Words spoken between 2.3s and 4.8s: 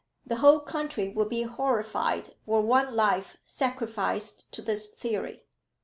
were one life sacrificed to